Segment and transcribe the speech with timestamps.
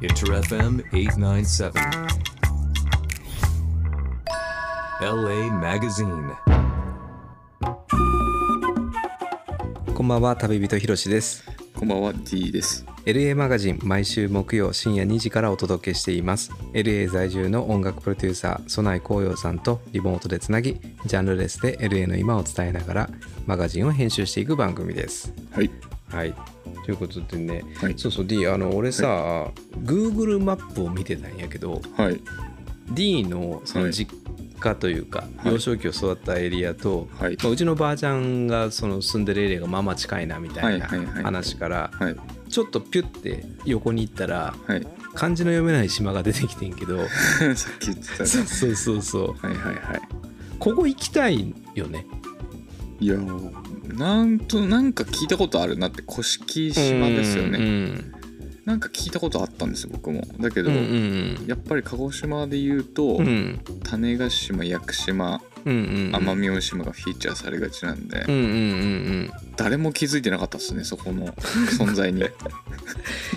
[0.00, 1.72] Inter FM 897.
[5.00, 6.36] LA Magazine.
[9.92, 11.42] こんばんは旅人ひろしです
[11.74, 12.86] こんばんは D です。
[13.06, 23.10] LA マガジン毎週木曜深夜2時からお届けしています LA 在住の音楽プロデューサー曽内光陽さんとリモートでつなぎジャンルレスで LA の今を伝えながら
[23.46, 25.70] マガジンを編集していく番組ですはい。
[26.08, 26.34] はい
[26.88, 29.52] ということでね、はいそうそう D あの俺さ、
[29.84, 32.18] Google マップを見てたんやけどはい。
[32.92, 34.16] D のその実
[34.58, 42.16] 家というか、はい幼少期を育ったエリアと、はいまあ、うちのばあちゃんがその住んでるエリアがまあまあ近いなみたいなはいはいはい話からはい。
[42.48, 44.86] ちょっとピュッて横に行ったらはい。
[45.14, 47.06] 漢字の読めない島が出てきてんけど
[47.54, 48.26] さっき言ってたね。
[48.26, 50.00] そうそうそうそうはいはいはい。
[50.58, 52.06] ここ行きたいよね
[53.00, 53.16] いや
[53.96, 57.58] なんとなんか聞いたことあるなって甑島ですようね。
[57.58, 58.14] ん
[58.64, 60.22] なんか聞いたことあったんですよ僕も。
[60.38, 63.26] だけど、うんうんやっぱり鹿児島で言うと、うん。
[63.26, 65.76] うん種子島屋久島うんう
[66.10, 69.30] ん奄美大島がフィーチャーされがちなんで、うんうんうんうん。
[69.56, 71.28] 誰も気づいてなかったですねそこの
[71.78, 72.20] 存在に。
[72.20, 72.24] い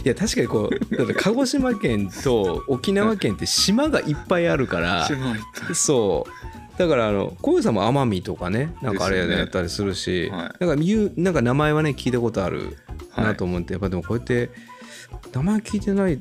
[0.04, 5.76] や確かにこうだって鹿児島県と沖縄県って島がいっぱいあるから島いっぱい。
[5.76, 10.66] そうだからあの小遊さんも奄美とかねなんかあれやったりするし、はい。
[10.66, 12.78] なんか言うなんか名前はね聞いたことある
[13.12, 13.26] はい。
[13.26, 14.50] なと思って、やっぱでもこうやって
[15.34, 16.20] 名前聞いてない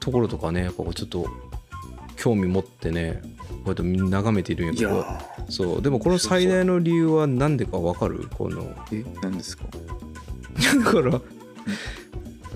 [0.00, 1.26] ところとかねやっぱこうちょっと
[2.16, 3.22] 興味持ってね
[3.64, 5.50] こうやって眺めているんやけどー。
[5.50, 5.82] そう。
[5.82, 8.28] でもこの最大の理由は何でか分かる？
[8.36, 9.64] このえ何ですか？
[10.84, 11.20] だから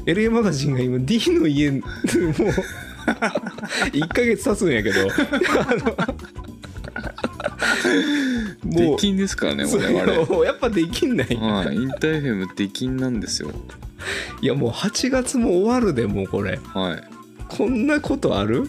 [0.07, 1.83] LA マガジンが今 D の家もう
[3.07, 5.05] 1ヶ月経つんやけどあ
[5.75, 5.97] の
[6.46, 6.46] 出
[8.65, 10.41] もう禁ですからねそ我々。
[10.41, 13.51] うやっぱできんない、はい、インターフェム出禁なんですよ。
[14.41, 17.01] いやもう8月も終わるでもうこれは
[17.49, 18.69] こんなことある？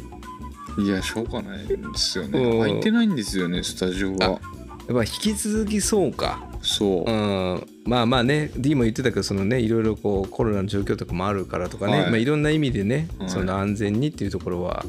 [0.80, 0.84] い。
[0.84, 2.60] いや、しょうがないですようんね。
[2.60, 4.26] 空いてないんですよね、スタジオが。
[4.28, 7.14] やっぱ引き続きそうかそうう。
[7.14, 14.86] んまあまあね D も言ってたけどそのねいろいろこうコロナの状況とかもあるからとかね、はいいまあ、いろんな意味でね、はいその安全にっていうところは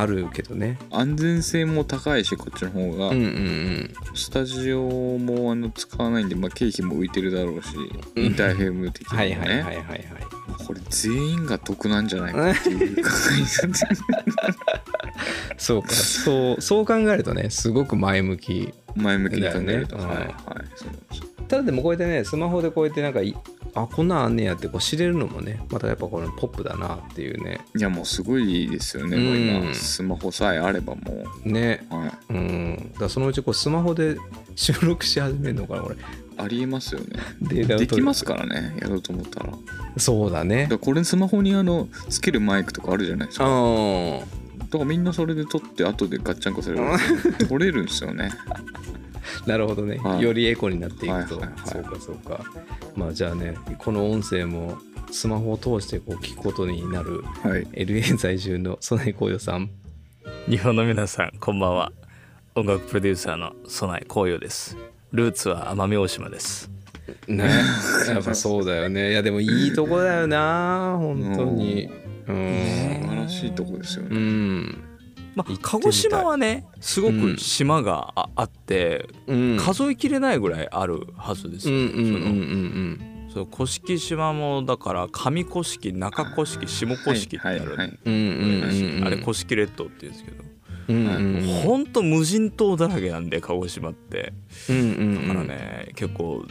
[0.00, 0.78] あるけどね。
[0.90, 3.08] 安全性も高いし、こっちの方が。
[3.08, 3.94] うんうんうん。
[4.14, 4.82] スタジオ
[5.18, 7.68] もあの使わないんで、まあ、経費も浮いてるだろうし、
[8.16, 8.24] うん。
[8.24, 9.24] インターフェム的にもね。
[9.24, 10.06] はいはいはいはいはい。
[10.66, 13.96] これ全員が得なんじゃないかっていう考えになってる。
[15.58, 15.88] そうか。
[15.90, 19.96] そうそう考えるとねすごく前向き前向きに考えると。
[19.96, 20.34] だよねはいはい。
[20.74, 23.36] そうなんですただでもこうやってねスマホでこうやってなんかい
[23.74, 29.16] あこんなんあんねやってこう知れるのもねまたやっぱこのポップだなっていうねいや、もうすごいですよね。
[29.16, 31.94] うん今、スマホさえあればもねう。
[31.94, 32.12] はい。
[32.30, 34.16] うんだそのうちこうスマホで
[34.54, 35.96] 収録し始めるのかなこれ
[36.38, 37.20] ありえますよね。
[37.42, 39.52] できますからね、やろうと思ったら。
[39.98, 43.44] そうだねらこれスマホにあのつけるマイクとかあるじゃないですか。
[43.44, 46.98] だあからみんなそれで撮って後でガッチャンコすれば
[47.48, 48.30] 撮れるんですよね。
[49.48, 50.22] なるほどね、はい。
[50.22, 51.50] よりエコになっていくと、はいはいはい。
[51.64, 52.44] そうかそうか。
[52.96, 54.78] まあじゃあねこの音声も
[55.10, 57.66] スマホを通してこう聞くことになるはい。
[57.72, 59.70] LA 在住の曽根光代さん。
[60.48, 61.92] 日本の皆さんこんばんは。
[62.54, 64.76] 音楽プロデューサーの曽内光陽です。
[65.12, 66.70] ルーツは奄美大島です。
[67.28, 67.44] ね。
[68.08, 69.12] やっぱそうだよね。
[69.12, 71.88] いやでもいいとこだよな本当に。
[72.26, 72.66] うん。
[73.02, 74.18] 素晴らしいとこですようね。
[74.18, 74.95] ん
[75.36, 79.56] まあ鹿児島はねすごく島がああって、うん。
[79.58, 90.44] 数えきれないぐらいあるはずですよ、うんうんうんうんそのそう甑島もだから上甑中甑下甑ってある、あれ甑列島って言うんですけど、
[90.88, 91.42] うんうんうん。
[91.62, 94.32] ほんと無人島だらけなんで鹿児島って。
[94.70, 95.28] うんうん。
[95.28, 96.46] だからね、結構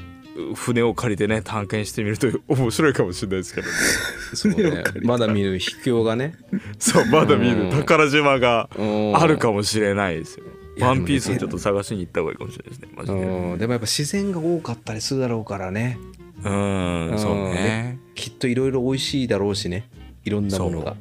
[0.55, 3.73] 船を借りてね探検してみると面白いかもしれないですけどね。
[4.33, 4.83] そうね。
[5.03, 6.35] まだ見る秘境がね。
[6.79, 7.69] そうまだ見うん。
[7.69, 10.45] る宝島がああるかもしれないですよ
[10.79, 13.17] ワンピースをちょっと探しに行った方がいいかもしれないですねマジで。
[13.17, 13.57] うん。
[13.57, 15.97] でもやっぱ自然が多かったりするだろうからね。
[16.43, 17.97] うんそうね。
[18.13, 19.87] きっといろいろ美味しいだろうしね。
[20.25, 20.97] いろんなものが。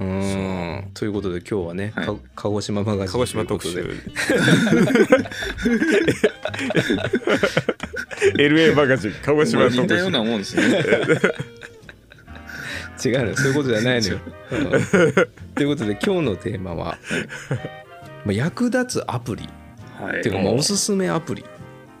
[0.00, 0.04] う。
[0.04, 0.84] ん。
[0.94, 2.06] ということで今日はね、はい。
[2.06, 3.84] か鹿児島マガジン鹿児島特集
[8.36, 10.62] LA マガジン鹿児島似たよう特集なもんですね。
[13.04, 13.36] 違うのよ。
[13.36, 14.18] そういうことじゃないのよ。
[14.50, 14.56] う。
[14.56, 14.70] ん。
[15.54, 16.98] ということで今日のテーマは、
[18.24, 19.48] まあ、役立つアプリ。
[20.00, 20.20] はい。
[20.20, 21.44] っていうかまあおすすめアプリ、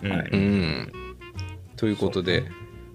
[0.02, 0.10] うん。
[0.10, 0.92] はいうん、
[1.76, 2.44] ということで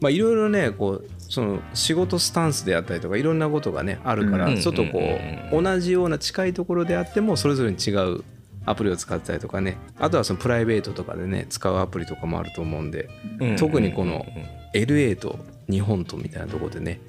[0.02, 4.60] まあいろいろねこうその仕事スタンスであったりとかいろんなことがねあるから、うん。
[4.60, 5.00] ちょっとこ
[5.52, 8.24] うんう同じような近いところであってもそれぞれに違う
[8.66, 9.78] アプリを使ったりとかね。
[10.00, 13.56] あとはそのプライベートとかでね使うアプリとかもあると思うんでうん。
[13.56, 14.26] 特にこの
[14.74, 15.40] LA と
[15.70, 17.00] 日本とみたいなところでね。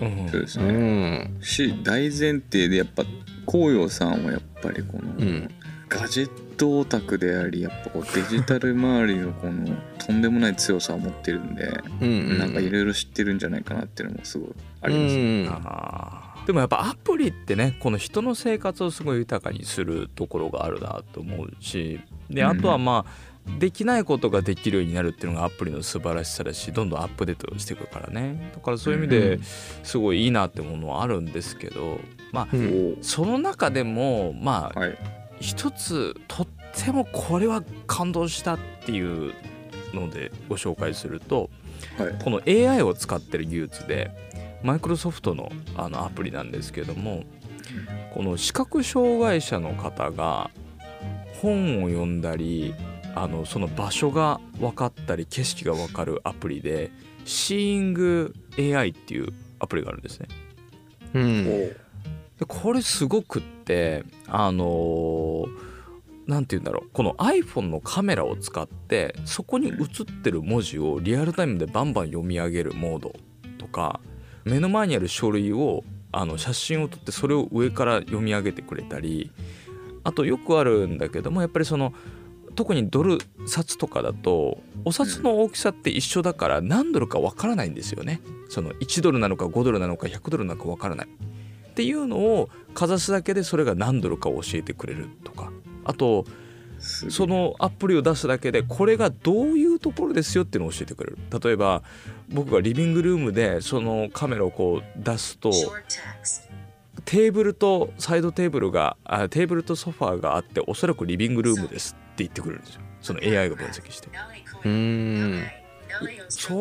[0.00, 3.04] うんうそうですね、んし大前提でやっぱ
[3.46, 5.50] 紅葉さんはやっぱりこの、うん。
[5.90, 11.68] ガジェットオタクでありやっぱこうデジタル周りのこのとんでもない強さを持ってるんで、
[12.00, 14.50] うんなんかいろいろ知ってるんじゃないかなっていうのもすごい
[14.82, 15.48] あります、うん。
[15.50, 16.19] あー
[16.50, 28.50] でもやっぱアプリってねこの人の生活をすごい豊かにするところがあるなと思うしであとはまあ、できないことができるようになるっていうのがアプリの素晴らしさだしどんどんアップデートしていくからね。
[28.52, 29.40] だからそういう意味うで
[29.84, 32.00] すごいいいなってものはあるんですけど
[32.32, 32.98] まあうん。
[33.00, 34.98] その中でもまあはい。
[35.38, 39.34] 一つとってもこれは感動したっていう
[39.94, 41.48] のでご紹介すると
[41.96, 42.18] はい。
[42.24, 44.10] この AI を使ってる技術で
[44.62, 47.24] マイクロソフトのあのアプリなんですけども
[48.12, 50.50] この視覚障害者の方が
[51.40, 52.74] 本を読んだり
[53.14, 56.90] あのその場所が分かったり景色が分かるアプリで
[57.24, 60.28] Seeing AI っていうアプリがあるんですね。
[61.14, 61.44] うん。
[61.44, 61.76] で
[62.46, 65.70] これすごくってあのー
[66.26, 66.90] なんて言うんだろう。
[66.92, 69.76] この iPhone のカメラを使ってそこに映っ
[70.22, 73.12] てる文字をリアルタイムでバンバン読み上げるモード
[73.58, 74.00] とか
[74.44, 79.30] 目の前にある書類をあの写真を撮ってそれを上から読み上げてくれたり
[80.02, 81.92] あとよくあるんだけどもやっぱりその
[82.56, 88.20] 特にドル札とかだとお札の大きさって一緒だから何ドルかわからないんですよね。
[88.48, 91.06] その1ドルなのか5ドルなのか100ドルなのかわからない。
[91.06, 95.52] っていうのをかざすだけでそれが何ドルか教えてくれるとか
[95.84, 96.24] あと
[96.80, 101.82] そのアプリを出すだけでこれがどういうところですよっていうのを教えてくれる例えば
[102.30, 105.50] 僕がリビングルームでそのカメラをこう出すと.
[107.04, 112.82] テーブルとサイドテーブルがあテーブルとソファーがあっておそらくリビングルームですって言ってくれるんですよ。
[113.00, 114.08] その AI が分析して。
[114.64, 115.42] うん。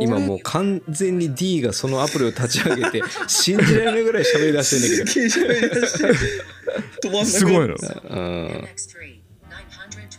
[0.02, 5.14] 今もう完全に D がそのアプリを立ち上げて信じられないぐらい喋り出してんだ
[7.02, 7.26] けど。
[7.26, 9.20] すごいのうん、MX3,
[9.50, 10.19] 929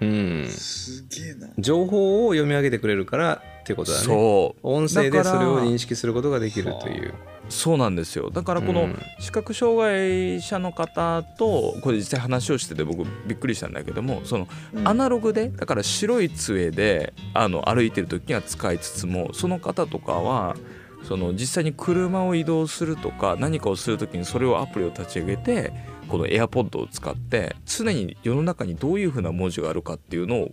[0.00, 1.48] うん、すげえな。
[1.58, 4.04] 情報を読み上げてくれるからってことだね。
[4.04, 4.60] そう。
[4.62, 7.14] 音声でそれを認識することができるという。
[7.48, 7.78] そう。
[7.78, 8.30] なんですよ。
[8.30, 8.98] だからこのうん。
[9.20, 14.88] 視覚障害者の方とこれ実際話をしてて僕びっくりしたんだけどもそのうん。
[14.88, 20.56] アナログでだから白い杖であの歩いてる時には使いつつもその方とかは
[21.04, 25.72] その実際に車を移動するとか何かをする時にそれをアプリを立ち上げて
[26.08, 30.52] この AirPod を使って常に世の中にどういうふうな文字があるかっていうのを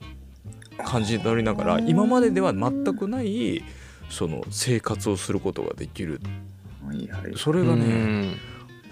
[0.84, 3.64] 感じ取りながら今まででは全くない
[4.10, 6.20] その生活をすることができる。
[7.38, 8.36] それがね、うん。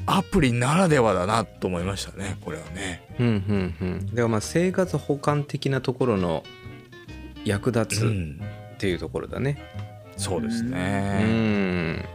[0.06, 3.04] アプリならではだなと思いましたねこれはね。
[3.20, 4.06] うんうんうん。
[4.08, 6.44] だからまあ生活補完的なところの
[7.44, 8.42] 役立つうん。
[8.76, 9.58] っていうところだね。
[10.16, 11.24] そうですうね。
[11.24, 12.06] ん。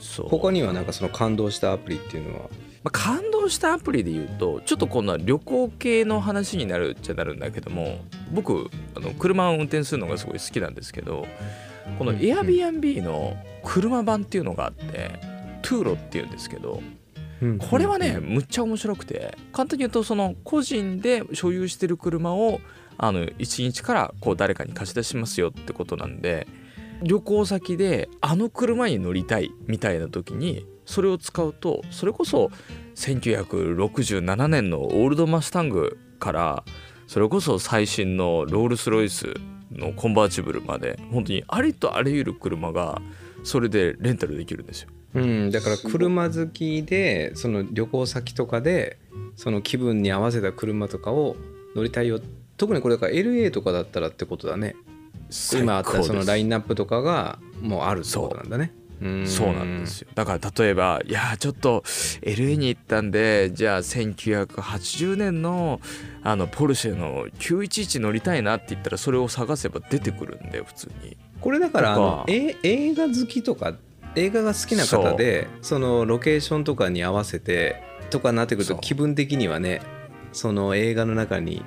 [0.00, 0.28] そう。
[0.28, 2.50] 他にはなんかその感動したアプリっていうのは？
[2.84, 7.98] まあ、感動したアプリで言うとちょっとこんな旅行系の話になるっちゃなるんだけども
[8.30, 11.26] 僕あの車を運転するのがすごい好きなんですけど
[11.98, 15.18] この Airbnb の車版っていうのがあって
[15.62, 16.82] トゥーロっていうんですけど
[17.58, 22.60] これはねむっちゃ面白くて簡単に言うとその個人で所有してる車を
[22.98, 26.46] あの1日からこう誰かに貸し出しますよってことなんで
[27.02, 32.50] 旅行先であの車に乗りたいみたいな時にそれを使うとそれこそ
[32.94, 36.64] 1967年のオールドマスタングから
[37.06, 39.34] それこそ最新のロールスロイス
[39.70, 43.00] のコンバーチブルまで本当にありとあらゆる車が
[43.42, 44.88] それでレンタルできるんですよ。
[45.14, 48.98] うん、だから車好きでその旅行先とかで
[49.36, 51.36] その気分に合わせた車とかを
[51.76, 52.20] 乗りたいよ。
[52.56, 54.76] 特にこれから LA とかだったらってことだね。
[55.52, 58.72] 今あったそのラインンナップとかがもうあるってことなんだね。
[58.78, 58.83] うん
[59.26, 60.08] そうなんですよ。
[60.14, 61.82] だから例えばいやーちょっと
[62.22, 65.80] LA に行ったんでじゃあ1980年の
[66.22, 71.16] あのポルシェの911乗りたいなって言ったらそれを探せば出てくるんで普通に。
[71.40, 73.74] これだからあのえ映画好きとか
[74.16, 79.82] 映画が好きな方でそのロケーションとかに合わせてとかなってくると気分的にはね
[80.32, 81.62] その映画の中に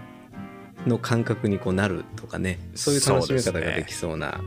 [0.87, 4.41] の感覚にこうなるとかねそういう楽しみ方ができそうな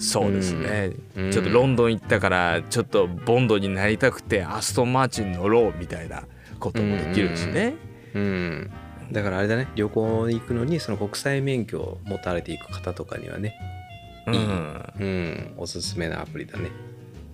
[0.00, 1.30] そうですね、うん。
[1.30, 6.24] ちょっとロンドン行ったからちょっとボンドになりたくてアストンマーチン乗ろうみたいな
[6.58, 7.74] こともできるしね、
[8.14, 8.70] うん、
[9.12, 9.68] だからあれだね。
[9.76, 13.54] 旅行に行くのにその国際免許を持たれていく方とかにはね
[14.26, 14.34] うん。
[14.98, 15.54] うん。
[15.58, 16.70] おすすめなアプリだね。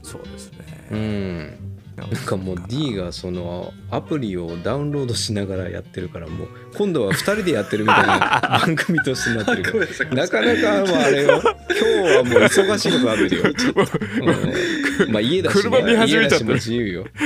[0.03, 0.59] そうですね、
[0.91, 1.59] うん
[1.97, 2.07] な。
[2.07, 9.63] んかもう D がそのアプリをダウンロードしながらやってるからもう今度は2人でやってるみたいな 番組としてなってる。
[9.63, 11.43] からなかなかもうあれよ。
[11.43, 13.43] 今日はもう忙しいことあるよ、
[15.07, 15.13] うん。
[15.13, 17.07] まあ家だし、ね、家だしも自由よ、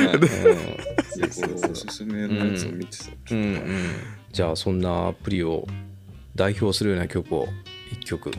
[1.70, 3.42] おすすめのやつを見てた、うん。
[3.42, 3.72] うん、
[4.32, 5.66] じゃあそんなアプリを
[6.36, 7.48] 代表するような曲を
[7.92, 8.30] 1曲。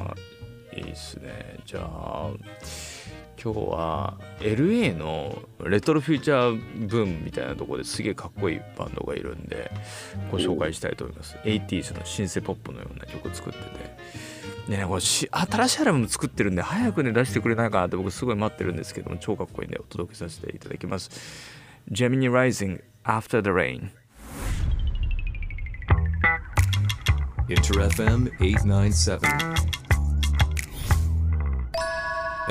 [0.73, 1.59] いいですね。
[1.65, 2.31] じゃあ
[3.43, 9.71] 今日は LA のレトロフューチャーブームみたいなとこですげえかっこいいバンドがいるんで
[10.29, 11.35] ご紹介したいと思います。
[11.43, 14.77] 80s のシンセポップのような曲作ってて。
[14.77, 21.09] ねこれし新しいアルバム作ってるんで早くね出してくれないかなって僕すごい待ってるんですけども超かっこいいんでお届けさせていただきます。
[21.91, 23.89] Gemini Rising After the Rain
[27.49, 29.70] Inter FM 897.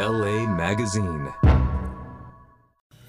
[0.00, 1.30] LA Magazine.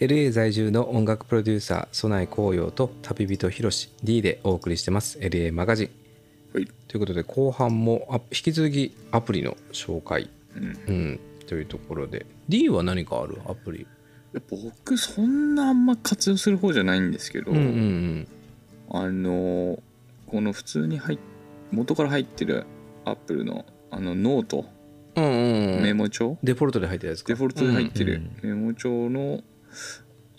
[0.01, 5.17] LA 在住の音楽プロデューサー曽内紅葉と旅人ひろし D でお送りしてます。
[5.19, 5.89] LA マガジン
[6.53, 6.65] はい。
[6.89, 10.63] ということで後半もあ引き続きアプリの紹介、うん。
[10.65, 12.25] うん、というところで。
[12.49, 13.39] D は何かある？
[13.47, 13.87] アプリ。
[14.49, 18.27] 僕そんなあんま活用する方じゃないんですけど、うんうん。
[18.89, 19.81] あの
[20.27, 21.19] この普通に入っ
[21.71, 22.65] 元から入ってる
[23.05, 24.65] アップルのあのノート、
[25.15, 25.83] うんうんうん。
[25.83, 26.37] メモ帳？
[26.43, 27.27] デフォルトで入ってるやつか。
[27.29, 28.21] デフォルトで入ってる。
[28.41, 29.41] メモ帳の、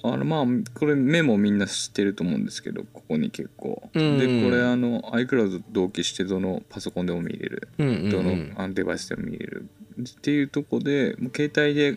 [0.02, 7.68] あのまあこれメモみんな知ってると思うんですけどここに結構、うんでこれあの iCloud 同期してどのパソコンでも見れる。
[7.78, 8.10] うんうんうん。
[8.10, 9.68] どのあのデバイスでも見れる。
[10.00, 11.96] っていうとこでもう携帯で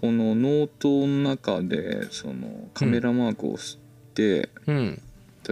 [0.00, 3.78] このノートの中でそのカメラマークを押し
[4.14, 5.02] て、うん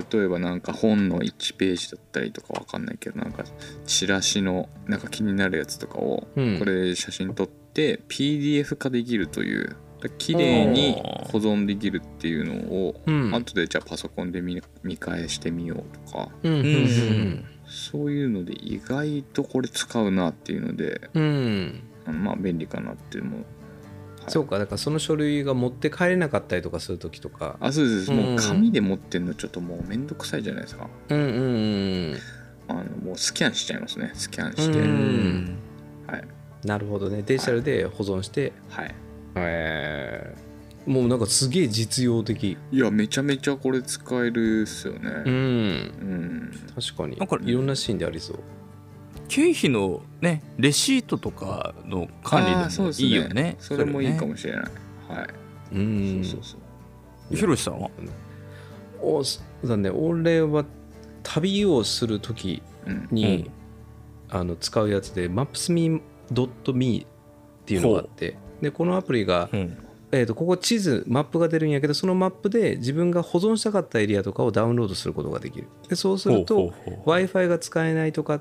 [0.00, 3.44] 例えばなんか本の1ページだったりとかわかんないけどなんか
[3.86, 6.58] チラシのなんか気になるやつとかをうん。
[6.58, 9.76] これ写真撮って PDF 化できるという
[10.18, 10.94] 綺麗に
[11.32, 13.34] 保存できるっていうのをうん。
[13.34, 16.28] 後でじゃあパソコンで見見返してみようとか。
[16.42, 17.44] うんうんうん。
[17.66, 21.10] そういうので意外とこれ使うなっていうので
[22.06, 23.24] まあ便利かなっていう。
[23.24, 23.44] のも
[24.28, 27.56] そうかだからその書類が持って帰れなかったりとかする時とか。
[27.60, 28.12] あそうです。
[28.12, 28.18] うん。
[28.18, 30.88] もう紙で持ってんのちょっともうめんどくさいじゃないですか。
[31.08, 32.18] うんうんうん。
[32.68, 34.12] あのもうスキャンしちゃいますね。
[34.14, 35.56] スキャンうして、ん。
[36.06, 36.24] はい。
[36.64, 37.22] なるほどね。
[37.24, 38.94] デジタルで保存して、はい。
[39.36, 40.90] えー。
[40.90, 42.56] もうなんかすげえ実用的。
[42.72, 45.10] いやめちゃめちゃこれ使えるっすよね。
[45.24, 45.32] うん。
[45.32, 46.60] うん。
[46.74, 47.16] 確かに。
[47.16, 48.38] なんかいろんなシーンでありそう
[49.28, 53.56] 経費のねレシートとかの管理でもいいよね。
[53.58, 54.64] それもいいかももしれない、
[55.08, 55.28] はい、
[55.72, 56.24] うん。
[56.24, 56.56] そうそうそ
[57.30, 57.36] う。
[57.36, 57.90] ひろしさんは？
[59.00, 59.90] おそうだね。
[59.90, 60.64] 俺は
[61.22, 63.08] 旅をする時うん。
[63.10, 63.50] に、
[64.30, 67.06] あの使うやつで maps.me っ
[67.66, 69.76] ていうのがあってでこのアプリが、うん。
[70.10, 75.68] えー、とここ地図マップが出るんやけどそのマップで自分が保存したかったエリアとかをダウンロードすることができる。
[75.86, 76.72] でそうすると
[77.04, 78.40] w i f i が使えないとか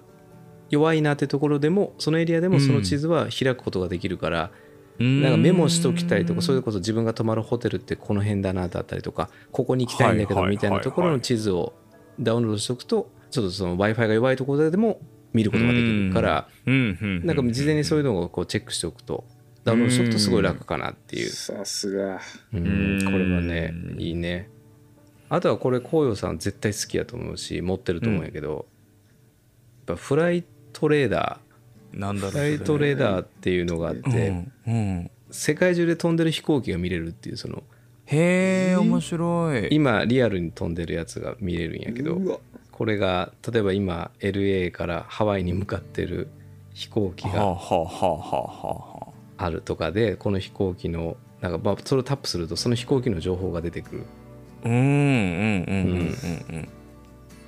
[0.69, 4.51] 弱いなってところでもそのエリアでもその地図は開くことができるから、
[4.99, 11.73] うなんかメモしときたりとかそれでこそ自分が泊まるホテルってこの辺だなだったりとかここに行きたいんだけどみたいなところの地図を
[12.19, 14.99] ダウンロードしておくとちょっとその w i f i が弱いところでも
[15.33, 19.25] 見ることができるからなんか事前にそういうのをこうチェックしておくと
[19.63, 21.29] ダウンロードしておくとすごい楽かなっていう。
[21.29, 22.21] さすが。
[22.53, 24.49] うんうんこれはねいいね。
[25.29, 28.65] あとはこれ紅葉さん絶対好きやと思うし持ってると思うんやけど、
[29.87, 30.47] やっぱフライト
[30.87, 31.39] レーダ
[31.93, 32.31] なんだろう。
[32.31, 37.61] ーフライトレーダーっていうのがあって、うんうん世界中で飛んでる飛行機が見れるっていうその
[38.05, 39.67] へえ面白い。
[39.71, 42.41] 今リアルに飛んでるやつが見れるんやけど
[42.71, 46.29] これが例えば今 LA からハワイに向かってる
[46.73, 54.03] 飛行機がはあるとかでこの飛行機のなんかまあそれをタップするとその飛行機の情報が出てくる。
[54.63, 56.15] あうんうんうんうん。
[56.55, 56.69] うん。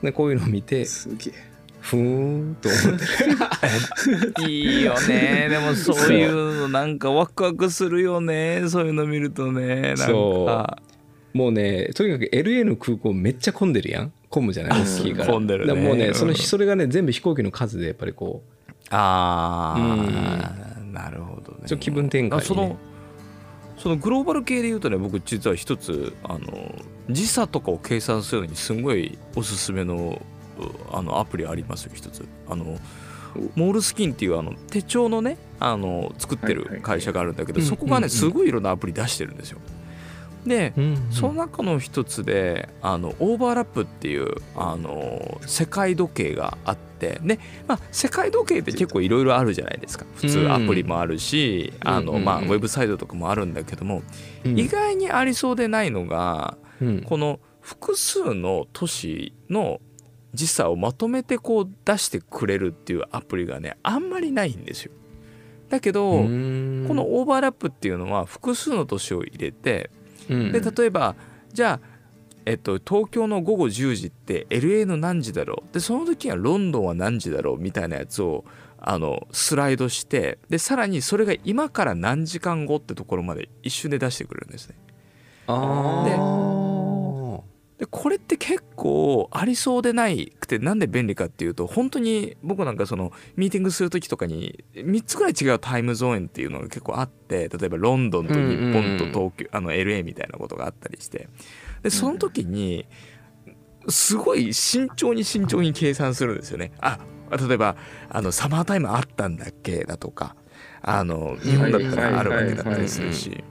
[0.04, 1.49] でこういうのを見てすげえ
[1.82, 2.00] ふー
[2.52, 3.06] んと思って。
[4.44, 5.48] う んいいよね。
[5.50, 8.64] でもそういうのなんかワクワクするよね。
[8.68, 9.82] そういうの見るとね。
[9.82, 10.78] なんそか
[11.34, 14.12] もうねとにかく LA の空港めっちゃ混んでるやん。
[14.30, 14.82] 混むじゃない？
[14.82, 14.86] うん。
[14.86, 15.34] 大きいから。
[15.34, 15.74] 混んでるね。
[15.74, 16.38] もうねそのうん。
[16.38, 18.52] それがね全部飛行機の数でやっぱりこう。
[18.92, 21.60] ああなるほどね。
[21.66, 22.36] ちょっと気分転換にね。
[22.38, 22.78] あその
[23.78, 26.76] そのグローバル系で言うとね僕実は一つあの
[27.10, 30.39] 時差とかを計算するのにすごいおすすめのう
[30.92, 32.28] あのアプリありますよ一つ。
[32.48, 32.78] あの
[33.56, 39.60] モールスキンっていうあの手帳のねあの作ってる会社があるんだけど、うんそこがねすごいいろんなアプリ出してるんですよ。
[40.46, 41.12] で、うんうん。
[41.12, 50.06] その中の一つであのオーバーラップっていうあの世界時計があってで、まあ、世界時計って結構いろいろあるじゃないですか。
[50.16, 50.52] 普通うん。
[50.52, 54.02] アプリもあるし、あのまあ、ウェブサイトとかもあるんだけども、
[54.44, 54.60] うん。
[54.60, 57.02] 意外にありそうでないのがうん。
[57.04, 59.80] この複数の都市の
[60.34, 64.92] 時差をまとめてこう出してくれるっていうアプリがねあんまりないんですよ。
[65.70, 69.92] だけど、このオーバーラップっていうのは複数の都市を入れて
[70.30, 70.52] うん。
[70.52, 71.16] で例えば
[71.54, 71.88] じゃあ、
[72.46, 75.74] えっと、東京の午後10時って LA の何時だろう？
[75.74, 77.60] でその時はロンドンは何時だろう？
[77.60, 78.46] みたいなやつを
[78.80, 84.76] あのスライドしてでさらにそれが今から何時間後ってところまで一瞬で出してくれるんですね。
[85.48, 86.89] あー
[87.80, 98.40] でこれって結構ありそうでないくてなんで便利かっていうと本当に僕なんかそのミーティングする時とかに3つぐらい違うタイムゾーンっていうのが結構あって例えばロンドンと日
[98.74, 101.30] 本と東京、あの LA みたいなことがあったりして
[101.82, 102.86] でその時に
[103.88, 106.74] すごい慎重に慎重に計算するんですよね。
[106.82, 107.00] あ
[107.48, 107.78] 例えば
[108.10, 110.36] あのサマータイムあったんだっけだとか
[110.82, 113.42] あの日本だったらあるわけだったりするし。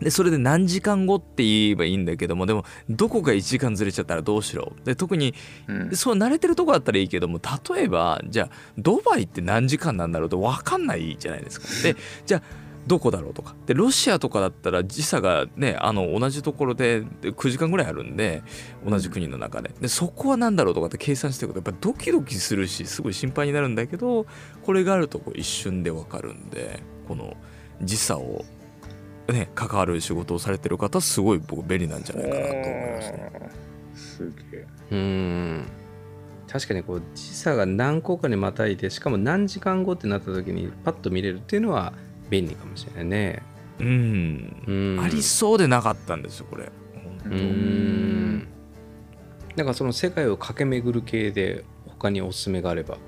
[0.00, 5.34] でそれで何時間後って言えばいいんだけどもでもどこが1時間ずれちゃったらどうしろで特に
[5.68, 5.96] うん。
[5.96, 7.40] そう慣れてるとこだったらいいけども
[7.74, 11.66] 例えばじゃあドバイって何時間なんだろうと分かんないじゃないですか。
[11.82, 11.96] で
[12.26, 12.42] じゃあ
[12.86, 13.54] どこだろうとか。
[13.66, 18.42] でロシアとかだったら時差がねあの同じところでで9時間ぐらいあるんで
[18.86, 19.70] 同じ国の中で。
[19.80, 24.26] でそこは何だろうとかって計算していくとやっぱドキドキするしすごい心配になるんだけど
[24.62, 27.36] これがあるとこう一瞬で分かるんでこの
[27.80, 28.44] 時差を
[29.32, 33.32] ね関わる仕事をされてる方すごい僕便利なんじゃないかなと思いますね。
[33.94, 35.66] すげえうーん
[36.48, 41.92] 確かにこう時差が何個かにまたいでしかも何時間後ってなった時にパッと見れるっていうのは
[42.30, 43.42] 便利かもしれないね。
[43.80, 46.70] うんうんありそうでなかったんですよこれ。
[47.26, 48.46] うん
[49.56, 52.98] なんかその世界を駆け巡る系で他におすすめがあれば。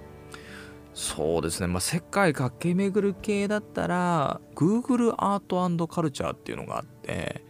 [0.96, 7.44] そうですね、まあ、世界駆け巡る系だったら Google アートカルチャーっていうのがあって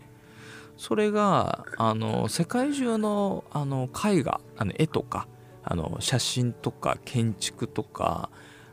[0.76, 5.28] それがあの世界中のあの絵画あの絵とか
[5.62, 8.30] あの写真とか建築とか、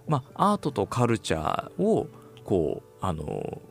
[0.07, 2.07] まあ、アートとカルチャーを
[2.43, 3.61] こうあの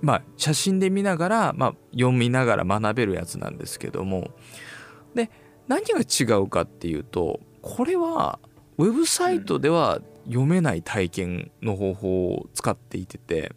[0.00, 4.32] まあ写真で見ながら、まあ、読みながら学べるやつなんですけども
[5.14, 5.30] で
[5.68, 8.40] 何が違うかっていうとこれは
[8.76, 13.52] ウェブサイトでは読めない体験の方法を使っていてて。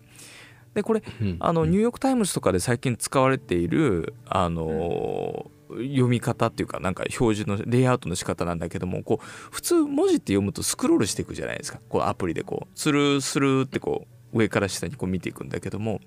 [0.73, 1.03] でこれ
[1.39, 11.79] あのニューヨーク・タイムズとかで最近使われているあの読み方っていうかなんか表示のレイアウトの仕方なんだけどもこう普通文字って読むとスクロールしていくじゃないですか。
[11.87, 16.01] こうアプリでこうスルースルーってこう上から下にこう見ていくんだけども。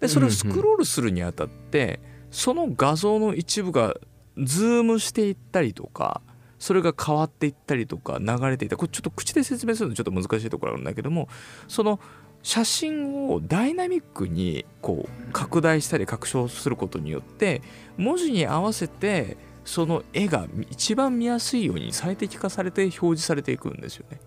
[0.00, 3.94] でそれをスクロールするにあたってその画像の一部が
[4.38, 6.22] ズームしていったりとか
[6.60, 8.76] それが変わっていったりとか流れていった。
[8.76, 11.28] これちょっと口で説明するのちょっと難しいところあるんだけども
[11.66, 11.98] その
[12.42, 17.62] 写真をダイナミックにこう拡大したり拡張することによって
[17.96, 24.20] 文字に合わせてその絵が一番見やすいように最適化されて表示されていくんですよね。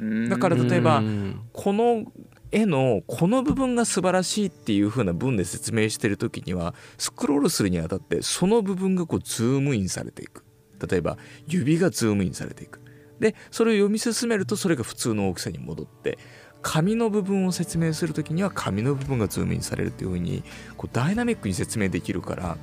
[0.00, 1.40] うんだから例えばうん。
[1.52, 2.04] この
[2.50, 10.43] 絵のこの部分が素晴らしいっていう風な文で説明してる時にはスクロールするにあたってその部分がこうズームインされていく
[10.88, 12.80] 例えば指がズームインされていく。
[13.20, 16.18] でそれを読み進めるとそれが普通の大きさに戻って
[16.62, 20.42] 髪の部分を説明する時には髪の部分がズームインされるっていう風に
[20.76, 22.56] こうダイナミックに説明できるから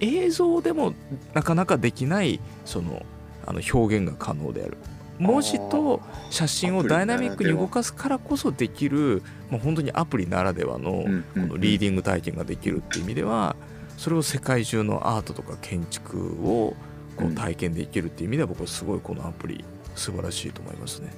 [0.00, 0.94] 映像でも
[1.34, 3.04] なかなかできないその
[3.46, 4.76] あの表現が可能である。
[5.18, 13.54] 文字と写真をダイナミックに動かすからこそできるもう本当にアプリならではのこのリーディング体験ができるっていう意味では
[13.98, 16.74] それを世界中のアートとか建築を
[17.16, 21.12] こう体験できるっていう意味では僕はすごいこのアプリ素晴らしいと思いますね。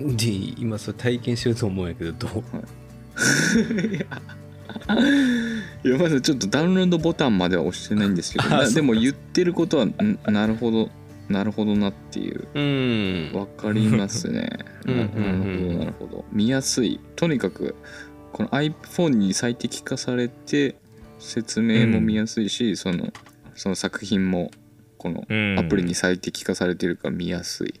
[0.00, 0.26] で
[0.58, 2.40] 今それ体験してると思うんやけどどう？
[3.96, 4.00] い。
[5.88, 10.90] やまずちょっとダウンロードボタンまでは押してないんですけどなでも言ってることはんなるほど
[11.28, 12.48] なるほどなっていう。
[12.54, 13.32] うん。
[13.34, 14.50] わかりますね。
[14.86, 16.24] うんななるほどなるほど。
[16.32, 17.00] 見やすい。
[17.16, 17.74] とにかく
[18.32, 20.76] この iPhone に最適化されて
[21.18, 23.12] 説明も見やすいし、その
[23.54, 24.50] その作品も
[25.04, 25.58] このうん。
[25.58, 27.74] アプリに最適化されてるから見やすい。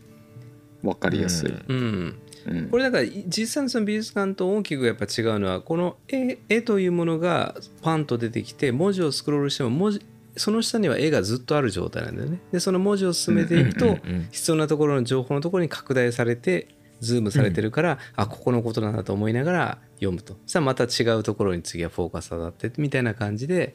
[0.82, 2.16] わかりやすい、うん。
[2.46, 2.68] うん。
[2.68, 10.02] これだから実際のその美術館と大きくやっぱ違うのはこの絵絵というものがパンと出てきて文字をスクロールしても文字
[10.36, 12.38] その下には絵がずっとある状態なんだよね。
[12.52, 16.68] でその文字を進めていくとうんうんうん必要なところの情報のところに拡大されて
[17.00, 20.34] ズームされてるから、あここのことなんだと思いながら読むと。
[20.44, 23.74] そしたらまた違うところに次はフォーカス当たってみたいな感じで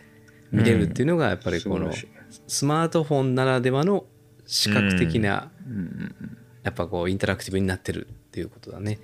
[0.52, 1.92] 見れるっていうのがやっぱりこの
[2.48, 4.06] スマートフォンならではの
[4.46, 5.74] 視覚的なうん。
[5.74, 6.16] うん
[6.62, 9.00] やっぱこうインタラクティブになってるっていうことだね。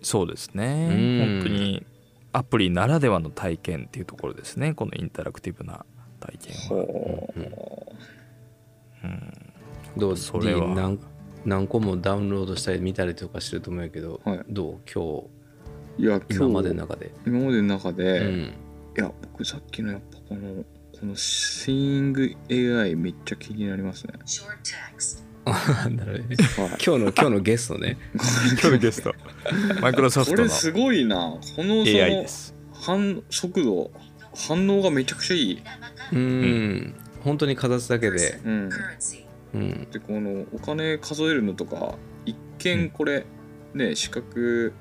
[0.00, 1.40] そうですうねん。
[1.40, 1.84] 本当に
[2.32, 4.74] アプリならではの体験っていうところですね。
[4.74, 5.84] このインタラクティブな
[6.20, 6.84] 体験は。
[6.86, 7.34] ほ
[9.96, 10.00] う。
[10.00, 10.16] どう？
[10.16, 10.72] それは。
[10.72, 11.00] 何
[11.44, 14.44] 何個もダウンロードしたり見たりとかしてると思うけど、はい。
[14.48, 14.78] どう？
[14.90, 15.28] 今
[15.98, 16.04] 日？
[16.04, 17.12] いや今までの中で。
[17.26, 18.54] 今までの中で、いうん。
[18.96, 20.64] や僕さっきのやっぱこの
[21.00, 22.36] この Seeing
[22.82, 24.14] AI めっちゃ気になりますね.
[25.46, 26.24] なんだろうね。
[26.26, 26.36] はい。
[26.36, 27.96] 今日の 今日のゲストね。
[28.14, 29.14] 今日のゲスト。
[29.80, 30.36] マイクロソフトの。
[30.38, 31.16] これすごいな。
[31.56, 32.54] このそ AI のです。
[32.74, 33.90] 反速度
[34.34, 35.62] 反応がめちゃくちゃいい、
[36.12, 36.94] うん。
[37.22, 38.40] 本当にかざすだけで。
[38.44, 38.70] うん.
[39.52, 43.24] うんでこのお金数えるのとか一見これ、
[43.74, 44.72] ね視覚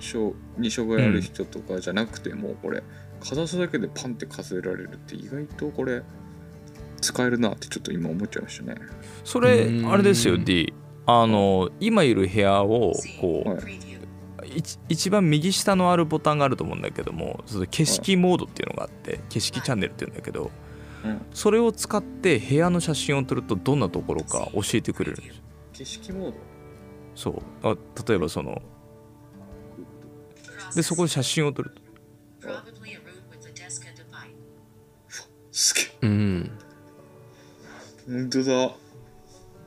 [0.00, 2.82] 障に障害ある人とかじゃなくてもこれ
[3.22, 6.02] かざすだけでパンって数えられるって意外とこれ
[7.00, 8.76] 使えるなってちょっと今思っちゃいましたね。
[9.24, 9.90] それうん。
[9.92, 10.72] あれですよ D
[11.06, 13.78] あの今いる部屋をこう、はい.
[14.56, 20.50] 一一番右下のあるボタンがあると思うんだけどもそれ景色モードっていうのがあって景色チャンネルっていうんだけど
[21.04, 21.20] うん。
[21.32, 25.42] それを使って部屋の写真を撮るとどんなところか教えてくれるんですよ。
[25.72, 26.36] 景色モード？
[27.14, 27.42] そう。
[27.62, 28.60] あ例えばその
[30.74, 31.82] でそこで写真を撮ると
[36.02, 36.50] うん。
[38.06, 38.74] 本当だ。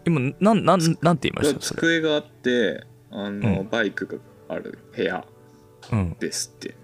[0.06, 1.62] 今なんなんなんて言いました？
[1.62, 3.70] それ、机があってあの、うん。
[3.70, 4.18] バイクが
[4.56, 5.26] ある部屋
[5.92, 6.76] うん、ですって。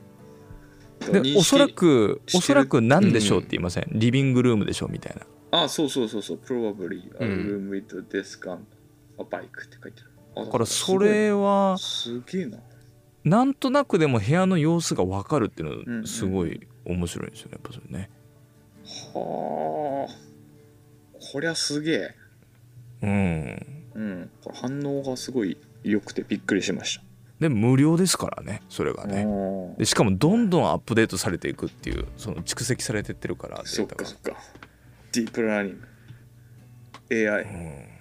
[1.11, 5.15] で認識おそらくおそらく何でしょうって言いません、リビングルームでしょうみたい
[5.51, 5.63] な。
[5.63, 6.39] あそうそうそうそう。
[6.45, 8.63] probably a うん room with a desk and
[9.19, 10.01] a bike って書いて
[10.35, 10.45] ある。
[10.45, 12.59] だからそれはすげえな。
[13.23, 18.09] なんとなくでも部屋の様子が分かるっていううんうんのすごい面白いんですよねやっぱそれね
[19.13, 20.31] はあ。
[21.31, 22.15] こりゃすげえ。
[23.01, 23.85] うん。
[23.93, 24.29] うん。
[24.43, 27.03] これ反応がすごい良くてびっくりしました。
[27.39, 29.25] で無料ですからねそれがね。
[29.25, 34.37] ねでしかもどんどんアップデートされていくっていうその蓄積されてってるからそっかそっか。
[35.11, 35.81] ディープラーニン
[37.09, 37.29] グ。
[37.31, 37.91] AI うん。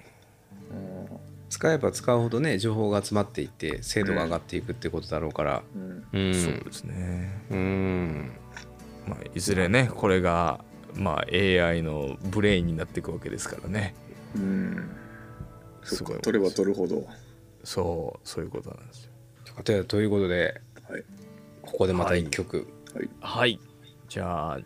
[1.49, 5.63] 使えば使うほどね情報が集まっていって精度が上がっていくってことだろうから。
[5.75, 6.05] うん。
[6.13, 6.35] うん。
[6.35, 8.33] そうですね、うん。
[9.07, 10.63] まあ、いずれねこれが、
[10.95, 13.95] まあ、AI のブレインになっていくわけですからね。
[14.37, 14.91] うん。
[15.83, 17.07] すごいか取れば取るほど。
[17.65, 19.11] そうそういうことなんですよ。
[19.65, 21.05] というということではい。
[21.63, 22.67] ここでまた一曲、
[23.21, 23.59] はい。
[24.09, 24.59] じゃあ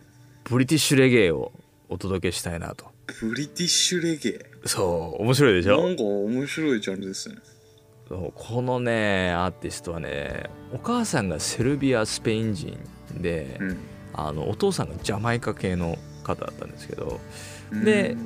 [0.45, 1.53] ブリティッシュレゲエを
[1.89, 2.87] お届けしたいなと。
[3.21, 4.41] ブリティッシュレゲエ？
[4.67, 5.83] そう面白いでしょ？
[5.83, 7.37] なんか面白いジャンルですね。
[8.09, 12.79] そうこのねアーティストはねお母さんがセルビアスペイン人
[13.17, 13.77] で、うん。
[14.17, 17.21] あのお父さんがジャマイカ系の方だったんですけど
[17.71, 18.17] うんで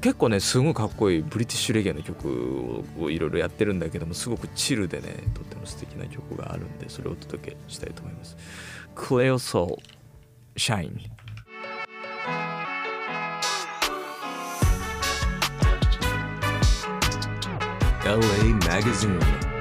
[0.00, 8.36] 結構ねすごいかっこいいブリティッシュレゲエの曲をいろいろやってるんだけどもすごくチルでねとっても素敵な曲があるんでそれをお届けしたいと思います。
[8.94, 11.12] クレオソーシャイン
[18.04, 19.51] LA Magazine.